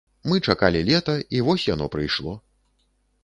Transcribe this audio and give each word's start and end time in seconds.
Мы 0.29 0.37
чакалі 0.51 0.79
лета 0.87 1.13
і 1.39 1.43
вось 1.47 1.67
яно 1.73 1.85
прыйшло. 1.97 2.33